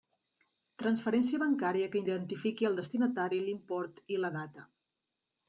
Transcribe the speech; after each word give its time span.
Transferència 0.83 1.41
bancària 1.43 1.89
que 1.97 1.99
identifiqui 2.01 2.69
el 2.71 2.79
destinatari, 2.81 3.43
l'import 3.45 4.03
i 4.17 4.21
la 4.25 4.35
data. 4.41 4.67